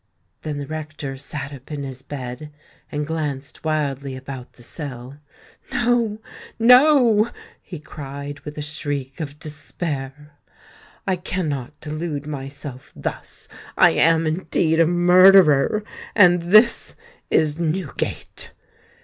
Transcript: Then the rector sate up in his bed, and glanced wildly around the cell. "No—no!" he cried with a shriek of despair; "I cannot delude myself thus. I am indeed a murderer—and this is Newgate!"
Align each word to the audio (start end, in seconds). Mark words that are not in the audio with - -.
Then 0.41 0.57
the 0.57 0.65
rector 0.65 1.15
sate 1.15 1.53
up 1.53 1.71
in 1.71 1.83
his 1.83 2.01
bed, 2.01 2.51
and 2.91 3.05
glanced 3.05 3.63
wildly 3.63 4.17
around 4.19 4.47
the 4.53 4.63
cell. 4.63 5.19
"No—no!" 5.71 7.29
he 7.61 7.77
cried 7.77 8.39
with 8.39 8.57
a 8.57 8.63
shriek 8.63 9.19
of 9.19 9.37
despair; 9.37 10.39
"I 11.05 11.17
cannot 11.17 11.79
delude 11.79 12.25
myself 12.25 12.91
thus. 12.95 13.47
I 13.77 13.91
am 13.91 14.25
indeed 14.25 14.79
a 14.79 14.87
murderer—and 14.87 16.41
this 16.51 16.95
is 17.29 17.59
Newgate!" 17.59 18.53